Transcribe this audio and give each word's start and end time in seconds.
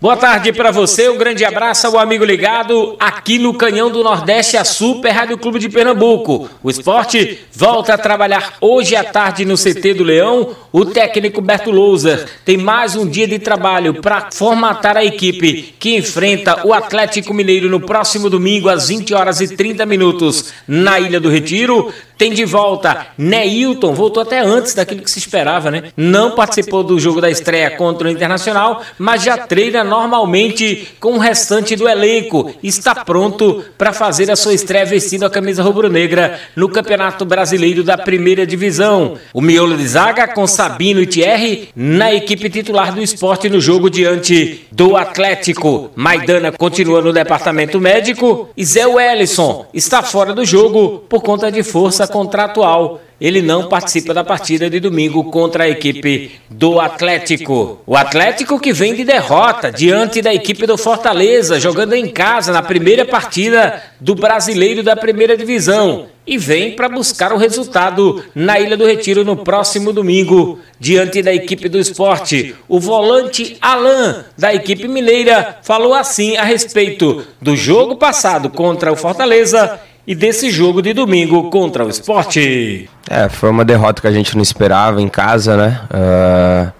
Boa 0.00 0.16
tarde 0.16 0.52
para 0.52 0.70
você, 0.70 1.08
um 1.08 1.18
grande 1.18 1.44
abraço 1.44 1.84
ao 1.88 1.98
amigo 1.98 2.24
ligado 2.24 2.94
aqui 3.00 3.36
no 3.36 3.52
Canhão 3.52 3.90
do 3.90 4.04
Nordeste, 4.04 4.56
a 4.56 4.64
Super 4.64 5.10
Rádio 5.10 5.36
Clube 5.36 5.58
de 5.58 5.68
Pernambuco. 5.68 6.48
O 6.62 6.70
esporte 6.70 7.40
volta 7.52 7.94
a 7.94 7.98
trabalhar 7.98 8.58
hoje 8.60 8.94
à 8.94 9.02
tarde 9.02 9.44
no 9.44 9.56
CT 9.56 9.94
do 9.94 10.04
Leão. 10.04 10.54
O 10.70 10.84
técnico 10.84 11.40
Berto 11.40 11.72
Louser 11.72 12.28
tem 12.44 12.56
mais 12.56 12.94
um 12.94 13.08
dia 13.08 13.26
de 13.26 13.40
trabalho 13.40 14.00
para 14.00 14.28
formatar 14.32 14.96
a 14.96 15.04
equipe 15.04 15.74
que 15.80 15.96
enfrenta 15.96 16.64
o 16.64 16.72
Atlético 16.72 17.34
Mineiro 17.34 17.68
no 17.68 17.80
próximo 17.80 18.30
domingo 18.30 18.68
às 18.68 18.86
20 18.86 19.12
horas 19.14 19.40
e 19.40 19.56
30 19.56 19.84
minutos 19.84 20.52
na 20.68 21.00
Ilha 21.00 21.18
do 21.18 21.28
Retiro. 21.28 21.92
Tem 22.18 22.32
de 22.32 22.44
volta 22.44 23.06
Neilton, 23.16 23.94
voltou 23.94 24.24
até 24.24 24.40
antes 24.40 24.74
daquilo 24.74 25.02
que 25.02 25.10
se 25.10 25.20
esperava, 25.20 25.70
né? 25.70 25.84
Não 25.96 26.32
participou 26.32 26.82
do 26.82 26.98
jogo 26.98 27.20
da 27.20 27.30
estreia 27.30 27.70
contra 27.70 28.08
o 28.08 28.10
Internacional, 28.10 28.82
mas 28.98 29.22
já 29.22 29.38
treina 29.38 29.84
normalmente 29.84 30.88
com 30.98 31.12
o 31.12 31.18
restante 31.18 31.76
do 31.76 31.88
elenco. 31.88 32.52
Está 32.60 32.92
pronto 32.92 33.64
para 33.78 33.92
fazer 33.92 34.32
a 34.32 34.36
sua 34.36 34.52
estreia 34.52 34.84
vestindo 34.84 35.24
a 35.24 35.30
camisa 35.30 35.62
rubro-negra 35.62 36.40
no 36.56 36.68
Campeonato 36.68 37.24
Brasileiro 37.24 37.84
da 37.84 37.96
Primeira 37.96 38.44
Divisão. 38.44 39.16
O 39.32 39.40
miolo 39.40 39.76
de 39.76 39.86
zaga 39.86 40.26
com 40.26 40.44
Sabino 40.44 41.00
e 41.00 41.06
Thierry 41.06 41.68
na 41.76 42.12
equipe 42.12 42.50
titular 42.50 42.92
do 42.92 43.00
esporte 43.00 43.48
no 43.48 43.60
jogo 43.60 43.88
diante 43.88 44.66
do 44.72 44.96
Atlético. 44.96 45.92
Maidana 45.94 46.50
continua 46.50 47.00
no 47.00 47.12
departamento 47.12 47.80
médico 47.80 48.48
e 48.56 48.64
Zé 48.64 48.88
Wellison 48.88 49.66
está 49.72 50.02
fora 50.02 50.34
do 50.34 50.44
jogo 50.44 51.04
por 51.08 51.22
conta 51.22 51.52
de 51.52 51.62
força 51.62 52.07
contratual. 52.08 53.00
Ele 53.20 53.42
não 53.42 53.68
participa 53.68 54.14
da 54.14 54.22
partida 54.22 54.70
de 54.70 54.78
domingo 54.78 55.24
contra 55.24 55.64
a 55.64 55.68
equipe 55.68 56.40
do 56.48 56.78
Atlético. 56.78 57.80
O 57.84 57.96
Atlético 57.96 58.60
que 58.60 58.72
vem 58.72 58.94
de 58.94 59.04
derrota 59.04 59.72
diante 59.72 60.22
da 60.22 60.32
equipe 60.32 60.66
do 60.66 60.78
Fortaleza, 60.78 61.58
jogando 61.58 61.94
em 61.94 62.06
casa 62.08 62.52
na 62.52 62.62
primeira 62.62 63.04
partida 63.04 63.82
do 63.98 64.14
Brasileiro 64.14 64.84
da 64.84 64.94
Primeira 64.94 65.36
Divisão. 65.36 66.06
E 66.24 66.36
vem 66.36 66.76
para 66.76 66.90
buscar 66.90 67.32
o 67.32 67.38
resultado 67.38 68.22
na 68.34 68.60
Ilha 68.60 68.76
do 68.76 68.86
Retiro 68.86 69.24
no 69.24 69.34
próximo 69.34 69.94
domingo, 69.94 70.60
diante 70.78 71.22
da 71.22 71.32
equipe 71.32 71.70
do 71.70 71.78
esporte. 71.78 72.54
O 72.68 72.78
volante 72.78 73.56
Alain, 73.62 74.16
da 74.36 74.54
equipe 74.54 74.86
mineira, 74.86 75.56
falou 75.62 75.94
assim 75.94 76.36
a 76.36 76.44
respeito 76.44 77.24
do 77.40 77.56
jogo 77.56 77.96
passado 77.96 78.50
contra 78.50 78.92
o 78.92 78.96
Fortaleza 78.96 79.80
e 80.08 80.14
desse 80.14 80.50
jogo 80.50 80.80
de 80.80 80.94
domingo 80.94 81.50
contra 81.50 81.84
o 81.84 81.90
esporte. 81.90 82.88
É, 83.10 83.28
foi 83.28 83.50
uma 83.50 83.62
derrota 83.62 84.00
que 84.00 84.08
a 84.08 84.10
gente 84.10 84.34
não 84.34 84.42
esperava 84.42 85.02
em 85.02 85.08
casa, 85.08 85.54
né? 85.54 85.80
Uh, 85.90 86.72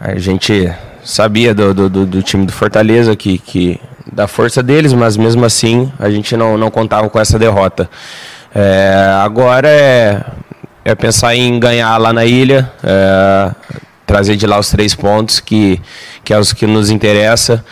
a 0.00 0.18
gente 0.18 0.72
sabia 1.04 1.52
do, 1.52 1.74
do, 1.74 2.06
do, 2.06 2.22
time 2.22 2.46
do 2.46 2.52
Fortaleza, 2.52 3.14
que, 3.14 3.36
que 3.36 3.78
da 4.10 4.26
força 4.26 4.62
deles, 4.62 4.94
mas 4.94 5.18
mesmo 5.18 5.44
assim 5.44 5.92
a 5.98 6.08
gente 6.08 6.34
não, 6.34 6.56
não 6.56 6.70
contava 6.70 7.10
com 7.10 7.20
essa 7.20 7.38
derrota. 7.38 7.90
É, 8.54 9.20
agora 9.22 9.68
é, 9.68 10.24
é 10.82 10.94
pensar 10.94 11.36
em 11.36 11.60
ganhar 11.60 11.94
lá 11.98 12.10
na 12.10 12.24
ilha, 12.24 12.72
é, 12.82 13.50
trazer 14.06 14.36
de 14.36 14.46
lá 14.46 14.58
os 14.58 14.70
três 14.70 14.94
pontos, 14.94 15.40
que, 15.40 15.78
que 16.24 16.32
é 16.32 16.38
os 16.38 16.54
que 16.54 16.66
nos 16.66 16.88
interessa, 16.88 17.62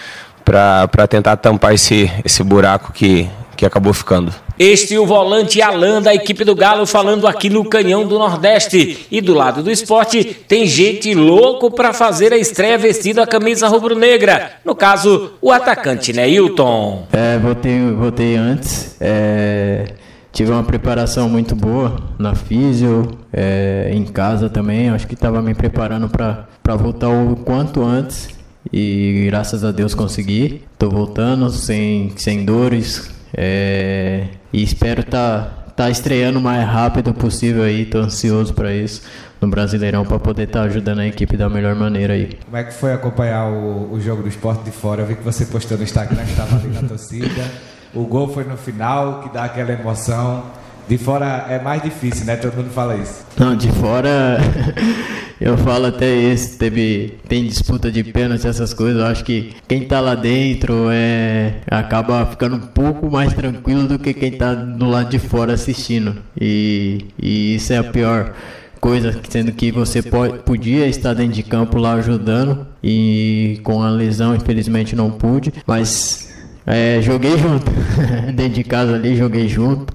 para 0.44 1.06
tentar 1.08 1.38
tampar 1.38 1.72
esse, 1.72 2.12
esse 2.22 2.42
buraco 2.42 2.92
que, 2.92 3.30
que 3.56 3.64
acabou 3.64 3.94
ficando. 3.94 4.30
Este 4.58 4.96
é 4.96 4.98
o 4.98 5.06
volante 5.06 5.62
Alan 5.62 6.02
da 6.02 6.12
equipe 6.12 6.42
do 6.42 6.52
Galo 6.52 6.84
falando 6.84 7.28
aqui 7.28 7.48
no 7.48 7.64
Canhão 7.64 8.04
do 8.04 8.18
Nordeste. 8.18 9.06
E 9.08 9.20
do 9.20 9.32
lado 9.32 9.62
do 9.62 9.70
esporte 9.70 10.24
tem 10.24 10.66
gente 10.66 11.14
louco 11.14 11.70
para 11.70 11.92
fazer 11.92 12.32
a 12.32 12.36
estreia 12.36 12.76
vestido 12.76 13.20
a 13.20 13.26
camisa 13.26 13.68
rubro-negra. 13.68 14.54
No 14.64 14.74
caso, 14.74 15.30
o 15.41 15.52
atacante 15.52 16.12
Neilton. 16.12 17.06
É, 17.12 17.38
voltei, 17.38 17.78
voltei 17.92 18.34
antes. 18.34 18.97
É, 19.00 19.92
tive 20.32 20.50
uma 20.50 20.64
preparação 20.64 21.28
muito 21.28 21.54
boa 21.54 21.97
na 22.18 22.34
físio, 22.34 23.16
é, 23.32 23.92
em 23.92 24.02
casa 24.04 24.50
também. 24.50 24.88
Acho 24.91 25.06
que 25.06 25.14
estava 25.14 25.41
me 25.41 25.54
preparando 25.54 26.08
para 26.08 26.76
voltar 26.76 27.08
o 27.08 27.36
quanto 27.36 27.84
antes. 27.84 28.28
E 28.72 29.26
graças 29.26 29.64
a 29.64 29.70
Deus 29.70 29.94
consegui. 29.94 30.62
Estou 30.72 30.91
voltando 30.91 31.48
sem, 31.48 32.12
sem 32.16 32.44
dores, 32.44 33.08
é, 33.34 34.25
e 34.53 34.62
espero 34.62 35.00
estar 35.00 35.44
tá, 35.66 35.84
tá 35.84 35.91
estreando 35.91 36.39
o 36.39 36.43
mais 36.43 36.66
rápido 36.66 37.12
possível 37.12 37.62
aí, 37.62 37.84
tô 37.84 37.99
ansioso 37.99 38.55
para 38.55 38.75
isso 38.75 39.03
no 39.41 39.49
Brasileirão 39.49 40.05
para 40.05 40.19
poder 40.19 40.44
estar 40.44 40.61
tá 40.61 40.65
ajudando 40.66 41.00
a 41.00 41.06
equipe 41.06 41.37
da 41.37 41.49
melhor 41.49 41.75
maneira 41.75 42.15
aí. 42.15 42.39
Como 42.44 42.56
é 42.56 42.65
que 42.65 42.75
foi 42.75 42.93
acompanhar 42.93 43.47
o, 43.47 43.93
o 43.93 44.00
jogo 44.00 44.22
do 44.22 44.28
esporte 44.28 44.65
de 44.65 44.71
fora? 44.71 45.03
Eu 45.03 45.06
vi 45.06 45.15
que 45.15 45.22
você 45.22 45.47
postou 45.47 45.78
no 45.78 45.84
Instagram 45.84 46.25
que 46.25 46.31
estava 46.31 46.56
ali 46.56 46.69
na 46.69 46.89
torcida. 46.89 47.50
O 47.94 48.05
gol 48.05 48.28
foi 48.28 48.44
no 48.44 48.56
final, 48.56 49.22
que 49.22 49.33
dá 49.33 49.45
aquela 49.45 49.72
emoção. 49.72 50.45
De 50.89 50.97
fora 50.97 51.47
é 51.49 51.60
mais 51.60 51.83
difícil, 51.83 52.25
né? 52.25 52.37
Todo 52.37 52.56
mundo 52.56 52.71
fala 52.71 52.97
isso. 52.97 53.25
Não, 53.37 53.55
de 53.55 53.71
fora 53.72 54.39
eu 55.41 55.56
falo 55.56 55.87
até 55.87 56.15
esse, 56.15 56.59
teve, 56.59 57.15
tem 57.28 57.44
disputa 57.44 57.93
de 57.93 58.03
pênalti, 58.03 58.47
essas 58.47 58.75
coisas. 58.75 59.00
Eu 59.00 59.06
acho 59.06 59.25
que 59.25 59.54
quem 59.69 59.84
tá 59.87 60.00
lá 60.00 60.15
dentro 60.15 60.88
é, 60.91 61.54
acaba 61.71 62.26
ficando 62.26 62.56
um 62.56 62.60
pouco 62.60 63.10
mais 63.10 63.32
tranquilo 63.32 63.87
do 63.87 63.98
que 63.98 64.12
quem 64.12 64.32
tá 64.32 64.54
do 64.54 64.87
lado 64.87 65.10
de 65.10 65.19
fora 65.19 65.53
assistindo. 65.53 66.16
E, 66.41 67.06
e 67.21 67.54
isso 67.54 67.72
é 67.72 67.77
a 67.77 67.84
pior 67.84 68.34
coisa, 68.81 69.21
sendo 69.28 69.53
que 69.53 69.71
você 69.71 70.03
pode, 70.03 70.38
podia 70.38 70.87
estar 70.87 71.15
dentro 71.15 71.34
de 71.34 71.43
campo 71.43 71.78
lá 71.78 71.94
ajudando 71.94 72.66
e 72.82 73.60
com 73.65 73.82
a 73.82 73.91
lesão 73.91 74.37
infelizmente 74.37 74.94
não 74.94 75.10
pude, 75.10 75.53
mas 75.66 76.32
é, 76.65 77.00
joguei 77.03 77.37
junto, 77.38 77.71
dentro 78.34 78.54
de 78.54 78.65
casa 78.65 78.94
ali 78.94 79.16
joguei 79.16 79.48
junto 79.48 79.93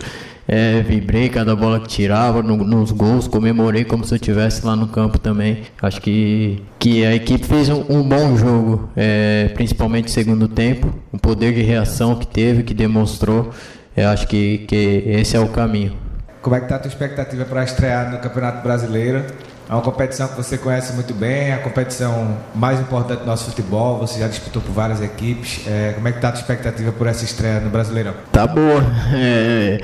é, 0.48 0.82
vibrei 0.82 1.30
cada 1.30 1.56
bola 1.56 1.80
que 1.80 1.88
tirava 1.88 2.42
no, 2.42 2.58
nos 2.58 2.92
gols, 2.92 3.28
comemorei 3.28 3.86
como 3.86 4.04
se 4.04 4.14
eu 4.14 4.18
estivesse 4.18 4.66
lá 4.66 4.76
no 4.76 4.88
campo 4.88 5.18
também. 5.18 5.64
Acho 5.82 6.02
que, 6.02 6.62
que 6.78 7.06
a 7.06 7.16
equipe 7.16 7.46
fez 7.46 7.70
um, 7.70 7.86
um 7.90 8.04
bom 8.04 8.36
jogo, 8.36 8.90
é, 8.96 9.50
principalmente 9.54 10.06
no 10.06 10.12
segundo 10.12 10.48
tempo. 10.48 10.94
O 11.12 11.18
poder 11.18 11.54
de 11.54 11.62
reação 11.62 12.16
que 12.16 12.28
teve, 12.28 12.64
que 12.64 12.74
demonstrou, 12.74 13.52
eu 13.96 14.10
acho 14.10 14.28
que, 14.28 14.60
que 14.60 15.04
esse 15.06 15.36
é 15.36 15.40
o 15.40 15.48
caminho. 15.48 15.94
Como 16.42 16.56
é 16.56 16.60
que 16.60 16.66
está 16.66 16.76
a 16.76 16.80
tua 16.80 16.90
expectativa 16.90 17.46
para 17.46 17.64
estrear 17.64 18.12
no 18.12 18.20
Campeonato 18.20 18.62
Brasileiro? 18.62 19.24
É 19.70 19.74
uma 19.74 19.82
competição 19.82 20.28
que 20.28 20.36
você 20.36 20.58
conhece 20.58 20.92
muito 20.92 21.14
bem, 21.14 21.52
é 21.52 21.54
a 21.54 21.60
competição 21.60 22.38
mais 22.54 22.82
importante 22.82 23.22
do 23.22 23.26
nosso 23.26 23.46
futebol. 23.46 23.98
Você 24.00 24.20
já 24.20 24.28
disputou 24.28 24.62
por 24.62 24.74
várias 24.74 25.02
equipes. 25.02 25.66
É, 25.66 25.94
como 25.94 26.06
é 26.06 26.12
que 26.12 26.18
está 26.18 26.28
a 26.28 26.32
tua 26.34 26.42
expectativa 26.42 26.92
por 26.92 27.08
essa 27.08 27.24
estreia 27.24 27.62
no 27.62 27.70
Brasileirão? 27.70 28.14
Tá 28.32 28.46
boa. 28.46 28.84
É, 29.16 29.80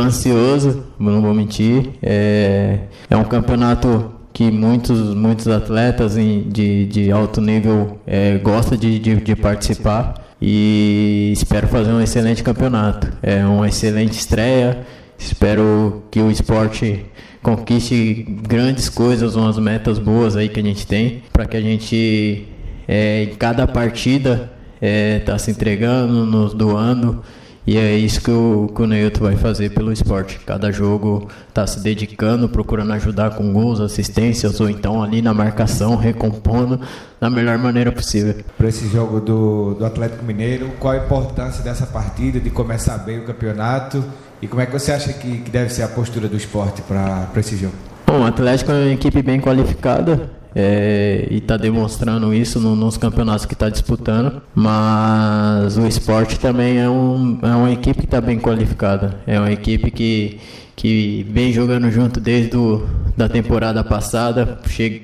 Ansioso, 0.00 0.84
não 0.98 1.20
vou 1.20 1.34
mentir. 1.34 1.90
É, 2.02 2.80
é 3.10 3.16
um 3.16 3.24
campeonato 3.24 4.10
que 4.32 4.50
muitos, 4.50 5.14
muitos 5.14 5.46
atletas 5.48 6.14
de, 6.14 6.86
de 6.86 7.12
alto 7.12 7.40
nível 7.40 7.98
é, 8.06 8.38
gostam 8.38 8.78
de, 8.78 8.98
de, 8.98 9.16
de, 9.16 9.36
participar 9.36 10.14
e 10.40 11.30
espero 11.32 11.68
fazer 11.68 11.92
um 11.92 12.00
excelente 12.00 12.42
campeonato. 12.42 13.12
É 13.22 13.44
uma 13.44 13.68
excelente 13.68 14.12
estreia. 14.12 14.86
Espero 15.18 16.02
que 16.10 16.20
o 16.20 16.30
esporte 16.30 17.04
conquiste 17.42 18.26
grandes 18.46 18.88
coisas, 18.88 19.36
umas 19.36 19.58
metas 19.58 19.98
boas 19.98 20.36
aí 20.36 20.48
que 20.48 20.60
a 20.60 20.62
gente 20.62 20.86
tem, 20.86 21.22
para 21.32 21.44
que 21.44 21.56
a 21.56 21.60
gente 21.60 22.48
é, 22.88 23.24
em 23.24 23.34
cada 23.34 23.66
partida 23.66 24.50
está 24.80 25.34
é, 25.34 25.38
se 25.38 25.50
entregando, 25.50 26.26
nos 26.26 26.54
doando 26.54 27.22
e 27.64 27.78
é 27.78 27.96
isso 27.96 28.20
que 28.20 28.30
o, 28.30 28.72
que 28.74 28.82
o 28.82 28.86
Neilton 28.86 29.20
vai 29.20 29.36
fazer 29.36 29.70
pelo 29.70 29.92
esporte. 29.92 30.40
Cada 30.44 30.72
jogo 30.72 31.28
está 31.48 31.64
se 31.64 31.80
dedicando, 31.80 32.48
procurando 32.48 32.92
ajudar 32.94 33.36
com 33.36 33.52
gols, 33.52 33.80
assistências, 33.80 34.60
ou 34.60 34.68
então 34.68 35.00
ali 35.00 35.22
na 35.22 35.32
marcação, 35.32 35.94
recompondo 35.94 36.80
da 37.20 37.30
melhor 37.30 37.56
maneira 37.58 37.92
possível. 37.92 38.34
Para 38.58 38.68
esse 38.68 38.88
jogo 38.88 39.20
do, 39.20 39.74
do 39.74 39.86
Atlético 39.86 40.24
Mineiro, 40.24 40.72
qual 40.80 40.94
a 40.94 40.96
importância 40.96 41.62
dessa 41.62 41.86
partida, 41.86 42.40
de 42.40 42.50
começar 42.50 42.98
bem 42.98 43.20
o 43.20 43.24
campeonato? 43.24 44.04
E 44.40 44.48
como 44.48 44.60
é 44.60 44.66
que 44.66 44.72
você 44.72 44.90
acha 44.90 45.12
que, 45.12 45.38
que 45.38 45.50
deve 45.50 45.72
ser 45.72 45.82
a 45.84 45.88
postura 45.88 46.28
do 46.28 46.36
esporte 46.36 46.82
para 46.82 47.30
esse 47.36 47.56
jogo? 47.56 47.91
Bom, 48.12 48.20
o 48.20 48.24
Atlético 48.26 48.70
é 48.70 48.74
uma 48.74 48.92
equipe 48.92 49.22
bem 49.22 49.40
qualificada, 49.40 50.30
é, 50.54 51.26
e 51.30 51.38
está 51.38 51.56
demonstrando 51.56 52.34
isso 52.34 52.60
no, 52.60 52.76
nos 52.76 52.98
campeonatos 52.98 53.46
que 53.46 53.54
está 53.54 53.70
disputando. 53.70 54.42
Mas 54.54 55.78
o 55.78 55.86
esporte 55.86 56.38
também 56.38 56.76
é, 56.76 56.86
um, 56.90 57.38
é 57.40 57.54
uma 57.54 57.72
equipe 57.72 58.00
que 58.00 58.04
está 58.04 58.20
bem 58.20 58.38
qualificada. 58.38 59.18
É 59.26 59.38
uma 59.38 59.50
equipe 59.50 59.90
que, 59.90 60.38
que 60.76 61.26
vem 61.30 61.54
jogando 61.54 61.90
junto 61.90 62.20
desde 62.20 62.50
do, 62.50 62.86
da 63.16 63.30
temporada 63.30 63.82
passada. 63.82 64.58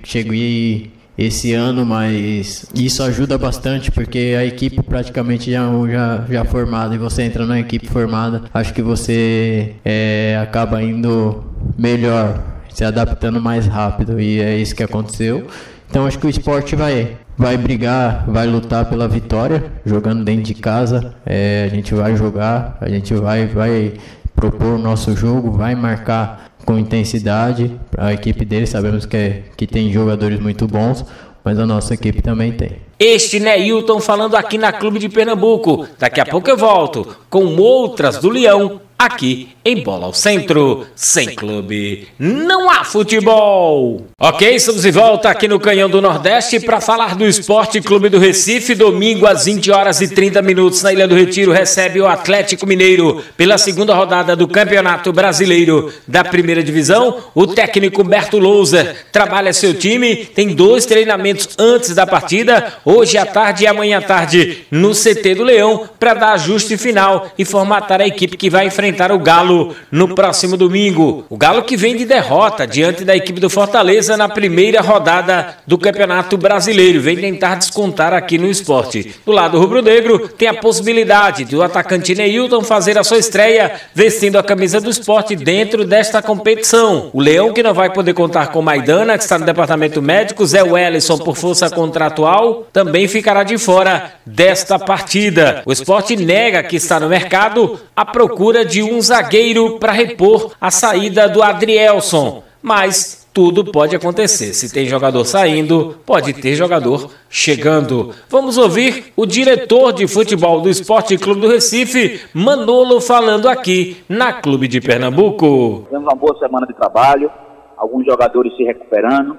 Cheguei 0.05 0.93
esse 1.17 1.55
ano, 1.55 1.87
mas 1.87 2.67
isso 2.75 3.03
ajuda 3.03 3.39
bastante 3.39 3.91
porque 3.91 4.37
a 4.39 4.45
equipe 4.45 4.83
praticamente 4.83 5.51
já, 5.51 5.67
já, 5.91 6.27
já 6.29 6.45
formada 6.45 6.95
e 6.95 6.99
você 6.99 7.23
entra 7.23 7.47
na 7.47 7.59
equipe 7.59 7.89
formada, 7.89 8.43
acho 8.53 8.73
que 8.75 8.83
você 8.83 9.75
é, 9.83 10.39
acaba 10.41 10.81
indo 10.81 11.43
melhor, 11.77 12.58
se 12.79 12.85
adaptando 12.85 13.41
mais 13.41 13.67
rápido 13.67 14.21
e 14.21 14.41
é 14.41 14.57
isso 14.57 14.73
que 14.73 14.85
aconteceu. 14.85 15.49
Então 15.91 16.07
acho 16.07 16.17
que 16.17 16.27
o 16.29 16.31
esporte 16.31 16.77
vai 16.77 17.17
vai 17.37 17.57
brigar, 17.57 18.25
vai 18.29 18.47
lutar 18.47 18.85
pela 18.89 19.09
vitória, 19.09 19.65
jogando 19.85 20.23
dentro 20.23 20.45
de 20.45 20.55
casa. 20.55 21.13
É, 21.27 21.69
a 21.69 21.75
gente 21.75 21.93
vai 21.93 22.17
jogar, 22.17 22.79
a 22.81 22.89
gente 22.89 23.13
vai, 23.15 23.47
vai 23.47 23.95
propor 24.35 24.75
o 24.75 24.79
nosso 24.79 25.17
jogo, 25.17 25.51
vai 25.51 25.75
marcar 25.75 26.53
com 26.65 26.79
intensidade. 26.79 27.73
A 27.97 28.13
equipe 28.13 28.45
dele 28.45 28.67
sabemos 28.67 29.05
que, 29.05 29.17
é, 29.17 29.43
que 29.57 29.67
tem 29.67 29.93
jogadores 29.93 30.39
muito 30.39 30.69
bons, 30.69 31.05
mas 31.45 31.59
a 31.59 31.67
nossa 31.67 31.95
equipe 31.95 32.23
também 32.23 32.53
tem. 32.53 32.77
Este 32.97 33.41
Neilton 33.41 33.99
falando 33.99 34.37
aqui 34.37 34.57
na 34.57 34.73
Clube 34.73 35.01
de 35.01 35.09
Pernambuco. 35.09 35.85
Daqui 35.99 36.21
a 36.21 36.27
pouco 36.27 36.49
eu 36.49 36.57
volto 36.57 37.17
com 37.29 37.45
outras 37.57 38.19
do 38.19 38.29
Leão 38.29 38.81
aqui 38.97 39.49
em 39.69 39.83
Bola 39.83 40.07
ao 40.07 40.15
Centro. 40.15 40.87
Sem 40.95 41.35
clube, 41.35 42.09
não 42.19 42.71
há 42.71 42.85
futebol. 42.85 44.07
Ok, 44.19 44.55
estamos 44.55 44.83
de 44.83 44.91
volta 44.91 45.29
aqui 45.29 45.47
no 45.47 45.61
Canhão 45.61 45.91
do 45.91 46.01
Nordeste 46.01 46.59
para 46.61 46.81
falar 46.81 47.15
do 47.15 47.27
Esporte 47.27 47.81
Clube 47.81 48.09
do 48.09 48.19
Recife. 48.19 48.75
Domingo 48.75 49.27
às 49.27 49.45
20 49.45 49.71
horas 49.71 50.01
e 50.01 50.09
30 50.09 50.41
minutos 50.41 50.83
na 50.83 50.93
Ilha 50.93 51.07
do 51.07 51.15
Retiro 51.15 51.53
recebe 51.53 52.01
o 52.01 52.07
Atlético 52.07 52.67
Mineiro 52.67 53.23
pela 53.37 53.59
segunda 53.59 53.95
rodada 53.95 54.35
do 54.35 54.49
Campeonato 54.49 55.13
Brasileiro 55.13 55.93
da 56.07 56.25
Primeira 56.25 56.63
Divisão. 56.63 57.19
O 57.35 57.47
técnico 57.47 58.03
Berto 58.03 58.39
Louser 58.39 59.07
trabalha 59.13 59.53
seu 59.53 59.75
time, 59.75 60.17
tem 60.17 60.49
dois 60.49 60.87
treinamentos 60.87 61.51
antes 61.59 61.95
da 61.95 62.07
partida, 62.07 62.73
hoje 62.85 63.19
à 63.19 63.27
tarde 63.27 63.65
e 63.65 63.67
amanhã 63.67 63.99
à 63.99 64.03
tarde 64.03 64.65
no 64.71 64.93
CT 64.93 65.35
do 65.35 65.45
Leão 65.45 65.89
para 66.01 66.15
dar 66.15 66.33
ajuste 66.33 66.77
final 66.79 67.31
e 67.39 67.45
formatar 67.45 68.01
a 68.01 68.07
equipe 68.07 68.37
que 68.37 68.49
vai 68.49 68.67
enfrentar 68.67 69.13
o 69.13 69.19
Galo 69.19 69.58
no 69.91 70.15
próximo 70.15 70.57
domingo. 70.57 71.25
O 71.29 71.37
Galo 71.37 71.63
que 71.63 71.77
vem 71.77 71.97
de 71.97 72.05
derrota 72.05 72.67
diante 72.67 73.05
da 73.05 73.15
equipe 73.15 73.39
do 73.39 73.51
Fortaleza 73.51 74.17
na 74.17 74.29
primeira 74.29 74.81
rodada 74.81 75.57
do 75.67 75.77
Campeonato 75.77 76.37
Brasileiro. 76.37 77.01
Vem 77.01 77.17
tentar 77.17 77.57
descontar 77.57 78.15
aqui 78.15 78.39
no 78.39 78.49
esporte. 78.49 79.15
Do 79.27 79.33
lado 79.33 79.59
rubro-negro, 79.59 80.29
tem 80.29 80.49
a 80.49 80.55
possibilidade 80.55 81.45
do 81.45 81.63
atacante 81.63 82.15
Neilton 82.15 82.63
fazer 82.63 82.97
a 82.99 83.05
sua 83.05 83.19
estreia 83.19 83.73
vestindo 83.95 84.39
a 84.39 84.43
camisa 84.43 84.81
do 84.81 84.91
esporte 84.91 85.37
dentro 85.37 85.85
desta 85.85 86.23
competição. 86.23 87.11
O 87.13 87.21
Leão 87.21 87.53
que 87.53 87.63
não 87.63 87.75
vai 87.75 87.93
poder 87.93 88.15
contar 88.15 88.49
com 88.49 88.63
Maidana, 88.63 89.19
que 89.19 89.25
está 89.25 89.39
no 89.39 89.45
departamento 89.45 90.01
médico, 90.01 90.47
Zé 90.47 90.63
Wellison 90.63 91.19
por 91.19 91.37
força 91.37 91.69
contratual, 91.69 92.67
também 92.73 93.07
ficará 93.07 93.43
de 93.43 93.59
fora 93.59 94.13
desta 94.25 94.79
partida. 94.79 95.63
O 95.67 95.73
esporte 95.73 96.17
nega 96.17 96.63
que 96.63 96.77
está 96.77 96.99
no 96.99 97.09
mercado 97.09 97.79
à 97.95 98.05
procura 98.05 98.65
de 98.65 98.79
de 98.79 98.83
um 98.85 99.01
zagueiro 99.01 99.48
para 99.79 99.93
repor 99.93 100.53
a 100.61 100.71
saída 100.71 101.29
do 101.29 101.43
Adrielson. 101.43 102.43
Mas 102.63 103.29
tudo 103.33 103.65
pode 103.65 103.95
acontecer. 103.95 104.53
Se 104.53 104.73
tem 104.73 104.87
jogador 104.87 105.25
saindo, 105.25 105.97
pode 106.05 106.33
ter 106.33 106.55
jogador 106.55 107.09
chegando. 107.31 108.13
Vamos 108.29 108.59
ouvir 108.59 109.13
o 109.17 109.25
diretor 109.25 109.93
de 109.93 110.09
futebol 110.09 110.61
do 110.61 110.69
Esporte 110.69 111.17
Clube 111.17 111.43
do 111.43 111.49
Recife, 111.49 112.21
Manolo, 112.35 113.01
falando 113.01 113.49
aqui 113.49 114.03
na 114.09 114.33
Clube 114.33 114.67
de 114.67 114.81
Pernambuco. 114.81 115.85
Tivemos 115.85 116.09
uma 116.09 116.17
boa 116.17 116.37
semana 116.41 116.67
de 116.67 116.75
trabalho, 116.75 117.31
alguns 117.77 118.05
jogadores 118.05 118.57
se 118.57 118.65
recuperando, 118.65 119.37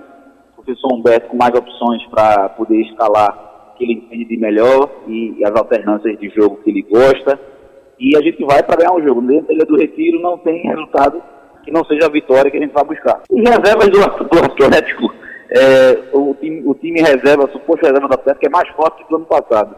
o 0.58 0.64
professor 0.64 0.94
Humberto 0.94 1.28
com 1.28 1.38
mais 1.38 1.54
opções 1.54 2.02
para 2.10 2.48
poder 2.50 2.82
escalar 2.84 3.74
o 3.74 3.78
que 3.78 3.84
ele 3.84 3.94
entende 3.94 4.26
de 4.26 4.38
melhor 4.38 4.90
e 5.08 5.44
as 5.44 5.54
alternâncias 5.54 6.18
de 6.18 6.30
jogo 6.30 6.60
que 6.64 6.70
ele 6.70 6.84
gosta 6.84 7.38
e 8.00 8.16
a 8.16 8.22
gente 8.22 8.44
vai 8.46 8.64
para 8.64 8.78
ganhar 8.78 8.94
um 8.94 9.04
jogo. 9.06 9.22
Dentro 9.22 9.48
da 9.48 9.54
Ilha 9.54 9.66
do 9.66 9.78
Retiro 9.78 10.22
não 10.22 10.38
tem 10.38 10.62
resultado 10.64 11.22
que 11.64 11.72
não 11.72 11.84
seja 11.84 12.06
a 12.06 12.12
vitória 12.12 12.50
que 12.50 12.58
a 12.58 12.62
gente 12.62 12.74
vai 12.74 12.84
buscar. 12.84 13.22
Os 13.30 13.40
reservas 13.42 13.90
do, 13.90 14.00
do 14.00 14.46
Atlético, 14.46 15.14
é, 15.52 16.10
o, 16.14 16.34
time, 16.36 16.64
o 16.66 16.74
time 16.74 17.02
reserva, 17.02 17.46
o 17.46 17.52
suposto 17.52 17.86
reserva 17.86 18.08
do 18.08 18.14
Atlético 18.14 18.48
é 18.48 18.50
mais 18.50 18.70
forte 18.70 19.06
que 19.06 19.14
o 19.14 19.18
ano 19.18 19.26
passado. 19.26 19.76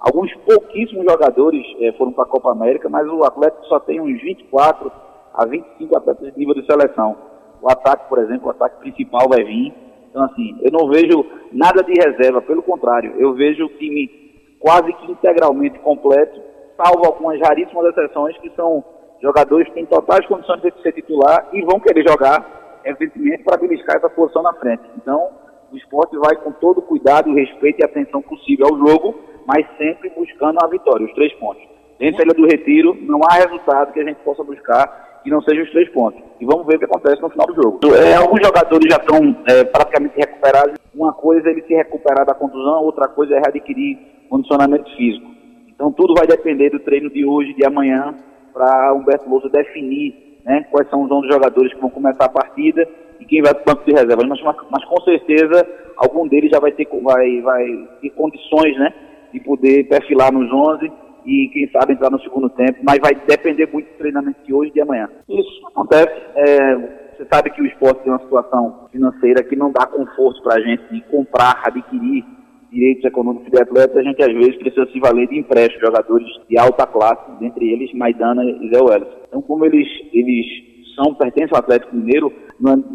Alguns 0.00 0.34
pouquíssimos 0.46 1.04
jogadores 1.04 1.62
é, 1.80 1.92
foram 1.92 2.12
para 2.12 2.24
a 2.24 2.28
Copa 2.28 2.50
América, 2.50 2.88
mas 2.88 3.06
o 3.06 3.22
Atlético 3.22 3.64
só 3.66 3.78
tem 3.78 4.00
uns 4.00 4.20
24 4.20 4.90
a 5.34 5.46
25 5.46 5.96
atletas 5.96 6.32
de 6.32 6.38
nível 6.38 6.54
de 6.54 6.66
seleção. 6.66 7.16
O 7.62 7.70
ataque, 7.70 8.08
por 8.08 8.18
exemplo, 8.18 8.48
o 8.48 8.50
ataque 8.50 8.80
principal 8.80 9.28
vai 9.28 9.44
vir. 9.44 9.72
Então, 10.08 10.24
assim, 10.24 10.58
eu 10.62 10.72
não 10.72 10.88
vejo 10.88 11.24
nada 11.52 11.84
de 11.84 11.92
reserva, 11.92 12.42
pelo 12.42 12.62
contrário, 12.62 13.14
eu 13.16 13.32
vejo 13.34 13.66
o 13.66 13.68
time 13.68 14.10
quase 14.58 14.92
que 14.92 15.12
integralmente 15.12 15.78
completo 15.78 16.49
salvo 16.82 17.06
algumas 17.06 17.38
raríssimas 17.40 17.86
exceções, 17.86 18.36
que 18.38 18.50
são 18.56 18.82
jogadores 19.22 19.68
que 19.68 19.74
têm 19.74 19.86
totais 19.86 20.26
condições 20.26 20.62
de 20.62 20.72
ser 20.82 20.92
titular 20.92 21.48
e 21.52 21.62
vão 21.62 21.78
querer 21.78 22.06
jogar, 22.08 22.80
evidentemente, 22.84 23.44
para 23.44 23.58
beliscar 23.58 23.96
essa 23.96 24.08
posição 24.08 24.42
na 24.42 24.54
frente. 24.54 24.82
Então, 24.96 25.28
o 25.70 25.76
esporte 25.76 26.16
vai 26.16 26.36
com 26.36 26.52
todo 26.52 26.82
cuidado, 26.82 27.32
respeito 27.34 27.80
e 27.80 27.84
atenção 27.84 28.22
possível 28.22 28.66
ao 28.66 28.78
jogo, 28.78 29.14
mas 29.46 29.66
sempre 29.76 30.10
buscando 30.10 30.58
a 30.62 30.68
vitória, 30.68 31.06
os 31.06 31.12
três 31.14 31.32
pontos. 31.34 31.62
Dentro 31.98 32.18
da 32.18 32.24
Ilha 32.24 32.34
do 32.34 32.46
Retiro, 32.46 32.96
não 33.02 33.20
há 33.28 33.34
resultado 33.34 33.92
que 33.92 34.00
a 34.00 34.04
gente 34.04 34.16
possa 34.24 34.42
buscar 34.42 35.20
que 35.22 35.28
não 35.28 35.42
sejam 35.42 35.64
os 35.64 35.70
três 35.70 35.88
pontos. 35.90 36.22
E 36.40 36.46
vamos 36.46 36.66
ver 36.66 36.76
o 36.76 36.78
que 36.78 36.86
acontece 36.86 37.20
no 37.20 37.28
final 37.28 37.46
do 37.46 37.54
jogo. 37.54 37.78
É, 37.94 38.14
alguns 38.14 38.40
jogadores 38.42 38.90
já 38.90 38.96
estão 38.96 39.36
é, 39.46 39.64
praticamente 39.64 40.16
recuperados. 40.16 40.78
Uma 40.94 41.12
coisa 41.12 41.46
é 41.48 41.52
ele 41.52 41.62
se 41.62 41.74
recuperar 41.74 42.24
da 42.24 42.34
contusão, 42.34 42.82
outra 42.84 43.06
coisa 43.06 43.34
é 43.34 43.38
readquirir 43.38 43.98
condicionamento 44.30 44.90
físico. 44.96 45.39
Então 45.80 45.90
tudo 45.90 46.12
vai 46.12 46.26
depender 46.26 46.68
do 46.68 46.78
treino 46.78 47.08
de 47.08 47.24
hoje, 47.24 47.54
de 47.54 47.64
amanhã, 47.64 48.14
para 48.52 48.92
Humberto 48.92 49.26
Lousa 49.30 49.48
definir 49.48 50.38
né, 50.44 50.66
quais 50.70 50.86
são 50.90 51.04
os 51.04 51.10
11 51.10 51.28
jogadores 51.28 51.72
que 51.72 51.80
vão 51.80 51.88
começar 51.88 52.26
a 52.26 52.28
partida 52.28 52.86
e 53.18 53.24
quem 53.24 53.40
vai 53.40 53.54
para 53.54 53.62
o 53.62 53.64
banco 53.64 53.86
de 53.86 53.92
reserva. 53.92 54.22
Mas, 54.28 54.42
mas, 54.70 54.84
com 54.84 55.00
certeza 55.00 55.66
algum 55.96 56.28
deles 56.28 56.50
já 56.50 56.60
vai 56.60 56.70
ter, 56.72 56.86
vai, 57.02 57.40
vai 57.40 57.88
ter 58.02 58.10
condições 58.10 58.78
né, 58.78 58.92
de 59.32 59.40
poder 59.40 59.88
perfilar 59.88 60.30
nos 60.30 60.52
11 60.52 60.92
e 61.24 61.48
quem 61.50 61.66
sabe 61.70 61.94
entrar 61.94 62.10
no 62.10 62.20
segundo 62.20 62.50
tempo, 62.50 62.80
mas 62.82 62.98
vai 62.98 63.14
depender 63.14 63.66
muito 63.72 63.86
do 63.86 63.96
treinamento 63.96 64.44
de 64.44 64.52
hoje 64.52 64.72
e 64.72 64.74
de 64.74 64.82
amanhã. 64.82 65.08
Isso 65.26 65.66
acontece. 65.66 66.12
É, 66.34 66.76
você 67.16 67.26
sabe 67.32 67.48
que 67.52 67.62
o 67.62 67.66
esporte 67.66 68.02
tem 68.02 68.12
uma 68.12 68.20
situação 68.20 68.86
financeira 68.92 69.42
que 69.42 69.56
não 69.56 69.72
dá 69.72 69.86
conforto 69.86 70.42
para 70.42 70.56
a 70.56 70.60
gente 70.60 70.82
de 70.92 71.00
comprar, 71.10 71.62
adquirir 71.64 72.22
direitos 72.70 73.04
econômicos 73.04 73.50
de 73.50 73.60
atletas, 73.60 73.96
a 73.96 74.02
gente 74.02 74.22
às 74.22 74.32
vezes 74.32 74.56
precisa 74.56 74.86
se 74.90 75.00
valer 75.00 75.28
de 75.28 75.38
empréstimos, 75.38 75.80
jogadores 75.80 76.26
de 76.48 76.58
alta 76.58 76.86
classe, 76.86 77.30
dentre 77.40 77.72
eles 77.72 77.92
Maidana 77.94 78.44
e 78.44 78.70
Zé 78.70 78.80
Welles. 78.80 79.08
Então, 79.28 79.42
como 79.42 79.64
eles, 79.64 79.88
eles 80.12 80.46
são, 80.94 81.14
pertencem 81.14 81.50
ao 81.52 81.60
Atlético 81.60 81.96
Mineiro, 81.96 82.32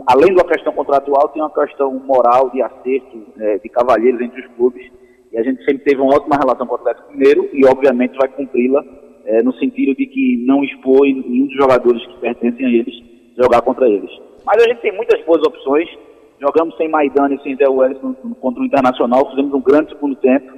além 0.08 0.34
da 0.36 0.44
questão 0.44 0.74
contratual, 0.74 1.30
tem 1.30 1.42
uma 1.42 1.54
questão 1.54 1.94
moral 2.06 2.50
de 2.52 2.62
acerto, 2.62 3.26
é, 3.40 3.58
de 3.58 3.70
cavalheiros 3.70 4.22
entre 4.22 4.42
os 4.42 4.48
clubes, 4.56 4.86
e 5.32 5.38
a 5.38 5.44
gente 5.44 5.64
sempre 5.66 5.84
teve 5.84 6.02
uma 6.02 6.16
ótima 6.16 6.38
relação 6.38 6.66
com 6.66 6.74
o 6.74 6.78
Atlético 6.78 7.12
Mineiro 7.12 7.50
e, 7.52 7.66
obviamente, 7.66 8.18
vai 8.18 8.30
cumpri-la 8.30 8.84
é, 9.26 9.42
no 9.44 9.54
sentido 9.54 9.96
de 9.96 10.06
que 10.06 10.44
não 10.46 10.64
expõe 10.64 11.14
nenhum 11.28 11.48
dos 11.48 11.58
jogadores 11.58 12.06
que 12.06 12.20
pertencem 12.20 12.66
a 12.66 12.70
eles 12.70 12.96
jogar 13.38 13.62
contra 13.62 13.90
eles. 13.90 14.10
Mas 14.46 14.64
a 14.64 14.68
gente 14.68 14.82
tem 14.82 14.96
muitas 14.96 15.20
boas 15.26 15.42
opções, 15.46 15.90
Jogamos 16.40 16.76
sem 16.78 16.90
Maidana 16.90 17.36
e 17.36 17.42
sem 17.42 17.56
Zé 17.56 17.68
Welles 17.68 17.98
contra 18.40 18.62
o 18.62 18.66
Internacional, 18.66 19.30
fizemos 19.30 19.54
um 19.54 19.62
grande 19.62 19.90
segundo 19.90 20.16
tempo. 20.18 20.52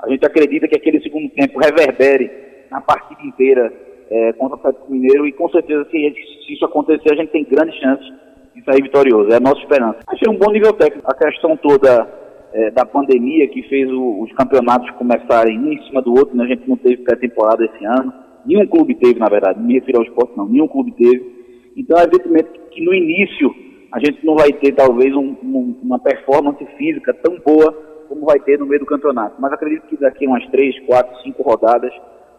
A 0.00 0.08
gente 0.08 0.24
acredita 0.24 0.68
que 0.68 0.76
aquele 0.76 1.00
segundo 1.00 1.28
tempo 1.30 1.58
reverbere 1.58 2.30
na 2.70 2.80
partida 2.80 3.20
inteira 3.22 3.72
é, 4.10 4.32
contra 4.34 4.56
o 4.56 4.60
Atlético 4.60 4.92
Mineiro 4.92 5.26
e 5.26 5.32
com 5.32 5.48
certeza 5.48 5.84
se, 5.90 6.14
se, 6.46 6.52
isso 6.52 6.64
acontecer 6.64 7.12
a 7.12 7.16
gente 7.16 7.30
tem 7.30 7.44
grandes 7.44 7.74
chances 7.80 8.06
de 8.54 8.62
sair 8.64 8.82
vitorioso. 8.82 9.30
É 9.32 9.36
a 9.36 9.40
nossa 9.40 9.60
esperança. 9.60 9.98
Achei 10.06 10.32
um 10.32 10.38
bom 10.38 10.52
nível 10.52 10.72
técnico. 10.74 11.10
A 11.10 11.14
questão 11.14 11.56
toda 11.56 12.08
é, 12.52 12.70
da 12.70 12.84
pandemia 12.84 13.48
que 13.48 13.62
fez 13.64 13.90
o, 13.90 14.22
os 14.22 14.32
campeonatos 14.34 14.90
começarem 14.92 15.58
um 15.58 15.72
em 15.72 15.82
cima 15.84 16.00
do 16.00 16.12
outro, 16.12 16.36
né? 16.36 16.44
a 16.44 16.48
gente 16.48 16.68
não 16.68 16.76
teve 16.76 16.98
pré-temporada 16.98 17.64
esse 17.64 17.84
ano. 17.84 18.12
Nenhum 18.46 18.66
clube 18.66 18.94
teve, 18.94 19.18
na 19.18 19.28
verdade, 19.28 19.60
me 19.60 19.74
refiro 19.74 19.98
ao 19.98 20.04
esporte 20.04 20.36
não, 20.36 20.46
nenhum 20.46 20.68
clube 20.68 20.92
teve. 20.92 21.72
Então, 21.76 21.98
evidentemente 21.98 22.50
que 22.70 22.84
no 22.84 22.94
início 22.94 23.52
a 23.94 24.00
gente 24.00 24.26
não 24.26 24.34
vai 24.34 24.52
ter 24.52 24.72
talvez 24.72 25.14
um, 25.14 25.36
um, 25.40 25.78
uma 25.80 26.00
performance 26.00 26.66
física 26.76 27.14
tão 27.14 27.38
boa 27.38 27.72
como 28.08 28.26
vai 28.26 28.40
ter 28.40 28.58
no 28.58 28.66
meio 28.66 28.80
do 28.80 28.86
campeonato. 28.86 29.36
Mas 29.38 29.52
acredito 29.52 29.86
que 29.86 29.96
daqui 29.96 30.26
umas 30.26 30.44
três, 30.48 30.76
quatro, 30.80 31.16
cinco 31.22 31.44
rodadas, 31.44 31.92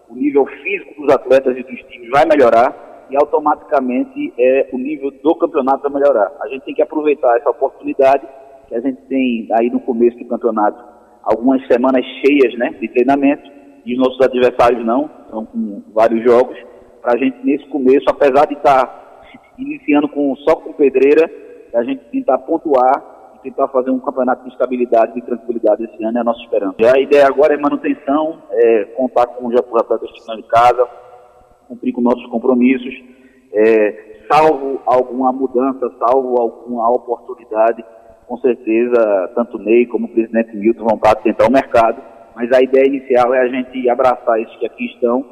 o 0.09 0.15
nível 0.15 0.45
físico 0.45 1.01
dos 1.01 1.15
atletas 1.15 1.57
e 1.57 1.63
dos 1.63 1.79
times 1.83 2.09
vai 2.09 2.25
melhorar 2.25 3.07
e 3.09 3.15
automaticamente 3.15 4.33
é, 4.37 4.67
o 4.73 4.77
nível 4.77 5.11
do 5.23 5.35
campeonato 5.35 5.89
vai 5.89 6.01
melhorar. 6.01 6.29
A 6.41 6.47
gente 6.49 6.65
tem 6.65 6.75
que 6.75 6.81
aproveitar 6.81 7.37
essa 7.37 7.49
oportunidade 7.49 8.27
que 8.67 8.75
a 8.75 8.81
gente 8.81 9.01
tem 9.03 9.47
aí 9.57 9.69
no 9.69 9.79
começo 9.79 10.17
do 10.17 10.25
campeonato, 10.25 10.83
algumas 11.23 11.65
semanas 11.67 12.05
cheias 12.21 12.53
né, 12.57 12.75
de 12.81 12.89
treinamento, 12.89 13.49
e 13.85 13.93
os 13.93 13.99
nossos 13.99 14.19
adversários 14.19 14.85
não, 14.85 15.09
estão 15.23 15.45
com 15.45 15.83
vários 15.93 16.21
jogos, 16.21 16.57
para 17.01 17.13
a 17.13 17.17
gente 17.17 17.37
nesse 17.45 17.65
começo, 17.67 18.05
apesar 18.09 18.45
de 18.45 18.55
estar 18.55 18.85
tá 18.85 19.05
iniciando 19.57 20.09
com, 20.09 20.35
só 20.37 20.55
com 20.55 20.73
pedreira, 20.73 21.44
a 21.73 21.83
gente 21.83 22.03
tentar 22.05 22.37
pontuar 22.39 23.33
e 23.35 23.39
tentar 23.39 23.67
fazer 23.67 23.91
um 23.91 23.99
campeonato 23.99 24.43
de 24.43 24.49
estabilidade 24.49 25.17
e 25.17 25.21
tranquilidade 25.21 25.83
esse 25.83 26.03
ano 26.03 26.17
é 26.17 26.21
a 26.21 26.23
nossa 26.23 26.41
esperança. 26.41 26.75
A 26.93 26.99
ideia 26.99 27.27
agora 27.27 27.53
é 27.53 27.57
manutenção, 27.57 28.41
é 28.51 28.85
contar 28.95 29.27
com 29.27 29.47
os 29.47 29.55
atletas 29.55 30.11
que 30.11 30.19
estão 30.19 30.37
em 30.37 30.43
casa, 30.43 30.87
cumprir 31.67 31.93
com 31.93 32.01
nossos 32.01 32.25
compromissos, 32.27 32.93
é, 33.53 34.23
salvo 34.31 34.81
alguma 34.85 35.31
mudança, 35.31 35.91
salvo 35.99 36.39
alguma 36.39 36.89
oportunidade, 36.89 37.83
com 38.27 38.37
certeza 38.37 39.31
tanto 39.35 39.57
o 39.57 39.61
Ney 39.61 39.85
como 39.85 40.07
o 40.07 40.09
presidente 40.09 40.55
Milton 40.55 40.85
vão 40.85 40.97
para 40.97 41.15
tentar 41.15 41.47
o 41.47 41.51
mercado, 41.51 42.01
mas 42.35 42.51
a 42.51 42.61
ideia 42.61 42.87
inicial 42.87 43.33
é 43.33 43.41
a 43.41 43.47
gente 43.47 43.89
abraçar 43.89 44.39
esses 44.41 44.55
que 44.57 44.65
aqui 44.65 44.85
estão 44.85 45.23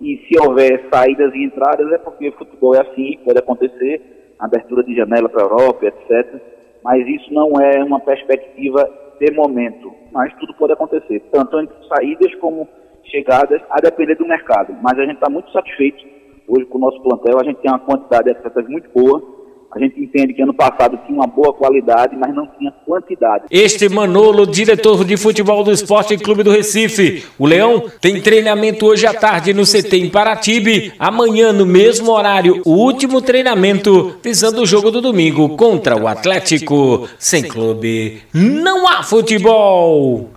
e 0.00 0.18
se 0.26 0.38
houver 0.40 0.88
saídas 0.92 1.32
e 1.34 1.44
entradas 1.44 1.90
é 1.92 1.98
porque 1.98 2.32
futebol 2.32 2.74
é 2.74 2.80
assim, 2.80 3.18
pode 3.24 3.38
acontecer, 3.38 4.21
abertura 4.44 4.82
de 4.82 4.94
janela 4.94 5.28
para 5.28 5.42
a 5.42 5.46
Europa, 5.46 5.86
etc. 5.86 6.40
Mas 6.82 7.06
isso 7.06 7.32
não 7.32 7.52
é 7.60 7.82
uma 7.82 8.00
perspectiva 8.00 8.88
de 9.20 9.32
momento, 9.32 9.94
mas 10.10 10.34
tudo 10.34 10.52
pode 10.54 10.72
acontecer, 10.72 11.20
tanto 11.30 11.60
entre 11.60 11.76
saídas 11.86 12.34
como 12.36 12.68
chegadas, 13.04 13.62
a 13.70 13.76
depender 13.80 14.16
do 14.16 14.26
mercado. 14.26 14.74
Mas 14.82 14.98
a 14.98 15.02
gente 15.02 15.14
está 15.14 15.30
muito 15.30 15.50
satisfeito 15.52 16.04
hoje 16.48 16.66
com 16.66 16.78
o 16.78 16.80
nosso 16.80 17.00
plantel, 17.02 17.38
a 17.40 17.44
gente 17.44 17.60
tem 17.60 17.70
uma 17.70 17.78
quantidade 17.78 18.24
de 18.24 18.30
atletas 18.30 18.68
muito 18.68 18.90
boa, 18.90 19.22
a 19.74 19.78
gente 19.78 19.98
entende 19.98 20.34
que 20.34 20.42
ano 20.42 20.52
passado 20.52 20.98
tinha 21.06 21.18
uma 21.18 21.26
boa 21.26 21.52
qualidade, 21.52 22.14
mas 22.16 22.34
não 22.34 22.46
tinha 22.58 22.70
quantidade. 22.84 23.44
Este 23.50 23.88
Manolo, 23.88 24.46
diretor 24.46 25.02
de 25.02 25.16
futebol 25.16 25.64
do 25.64 25.72
Esporte 25.72 26.16
Clube 26.18 26.42
do 26.42 26.50
Recife. 26.50 27.24
O 27.38 27.46
Leão 27.46 27.84
tem 28.00 28.20
treinamento 28.20 28.84
hoje 28.84 29.06
à 29.06 29.14
tarde 29.14 29.54
no 29.54 29.64
CT 29.64 29.96
em 29.96 30.10
Paratibe. 30.10 30.92
Amanhã, 30.98 31.52
no 31.52 31.64
mesmo 31.64 32.12
horário, 32.12 32.60
o 32.66 32.72
último 32.72 33.22
treinamento, 33.22 34.18
visando 34.22 34.60
o 34.60 34.66
jogo 34.66 34.90
do 34.90 35.00
domingo 35.00 35.56
contra 35.56 35.96
o 35.96 36.06
Atlético. 36.06 37.08
Sem 37.18 37.42
clube, 37.42 38.20
não 38.34 38.86
há 38.86 39.02
futebol. 39.02 40.28